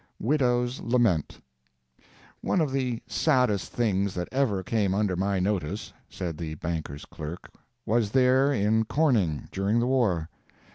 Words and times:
[WIDOW'S 0.19 0.79
LAMENT] 0.81 1.39
One 2.41 2.59
of 2.59 2.71
the 2.71 3.03
saddest 3.05 3.71
things 3.71 4.15
that 4.15 4.27
ever 4.31 4.63
came 4.63 4.95
under 4.95 5.15
my 5.15 5.37
notice 5.39 5.93
(said 6.09 6.39
the 6.39 6.55
banker's 6.55 7.05
clerk) 7.05 7.51
was 7.85 8.09
there 8.09 8.51
in 8.51 8.83
Corning, 8.85 9.47
during 9.51 9.79
the 9.79 9.85
war. 9.85 10.27